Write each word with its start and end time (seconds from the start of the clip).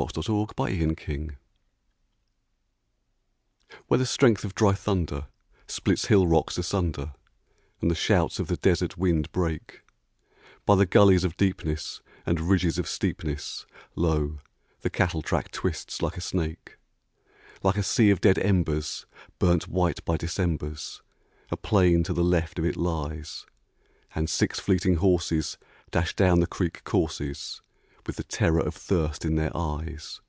On 0.00 0.06
a 0.06 0.46
Cattle 0.46 0.96
Track 0.96 1.38
Where 3.88 3.98
the 3.98 4.06
strength 4.06 4.44
of 4.46 4.54
dry 4.54 4.72
thunder 4.72 5.26
splits 5.68 6.06
hill 6.06 6.26
rocks 6.26 6.56
asunder, 6.56 7.12
And 7.82 7.90
the 7.90 7.94
shouts 7.94 8.38
of 8.38 8.46
the 8.46 8.56
desert 8.56 8.96
wind 8.96 9.30
break, 9.30 9.82
By 10.64 10.76
the 10.76 10.86
gullies 10.86 11.22
of 11.22 11.36
deepness 11.36 12.00
and 12.24 12.40
ridges 12.40 12.78
of 12.78 12.88
steepness, 12.88 13.66
Lo, 13.94 14.38
the 14.80 14.88
cattle 14.88 15.20
track 15.20 15.50
twists 15.50 16.00
like 16.00 16.16
a 16.16 16.22
snake! 16.22 16.78
Like 17.62 17.76
a 17.76 17.82
sea 17.82 18.08
of 18.08 18.22
dead 18.22 18.38
embers, 18.38 19.04
burnt 19.38 19.68
white 19.68 20.02
by 20.06 20.16
Decembers, 20.16 21.02
A 21.50 21.58
plain 21.58 22.04
to 22.04 22.14
the 22.14 22.24
left 22.24 22.58
of 22.58 22.64
it 22.64 22.74
lies; 22.76 23.44
And 24.14 24.30
six 24.30 24.58
fleeting 24.58 24.94
horses 24.96 25.58
dash 25.90 26.16
down 26.16 26.40
the 26.40 26.46
creek 26.46 26.84
courses 26.84 27.60
With 28.06 28.16
the 28.16 28.24
terror 28.24 28.60
of 28.60 28.74
thirst 28.74 29.26
in 29.26 29.36
their 29.36 29.54
eyes. 29.54 30.20